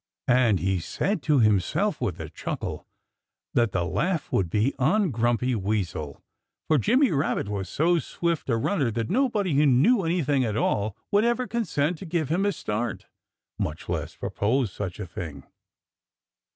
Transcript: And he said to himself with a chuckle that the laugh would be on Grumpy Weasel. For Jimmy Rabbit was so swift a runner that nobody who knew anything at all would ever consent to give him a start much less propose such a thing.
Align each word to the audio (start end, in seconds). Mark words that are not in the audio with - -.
And 0.27 0.59
he 0.61 0.79
said 0.79 1.21
to 1.21 1.41
himself 1.41 2.01
with 2.01 2.19
a 2.19 2.27
chuckle 2.27 2.87
that 3.53 3.71
the 3.71 3.85
laugh 3.85 4.31
would 4.31 4.49
be 4.49 4.73
on 4.79 5.11
Grumpy 5.11 5.53
Weasel. 5.53 6.23
For 6.67 6.79
Jimmy 6.79 7.11
Rabbit 7.11 7.47
was 7.47 7.69
so 7.69 7.99
swift 7.99 8.49
a 8.49 8.57
runner 8.57 8.89
that 8.89 9.11
nobody 9.11 9.53
who 9.53 9.67
knew 9.67 10.01
anything 10.01 10.43
at 10.43 10.57
all 10.57 10.97
would 11.11 11.23
ever 11.23 11.45
consent 11.45 11.99
to 11.99 12.05
give 12.07 12.29
him 12.29 12.47
a 12.47 12.51
start 12.51 13.05
much 13.59 13.87
less 13.87 14.15
propose 14.15 14.71
such 14.71 14.99
a 14.99 15.05
thing. 15.05 15.43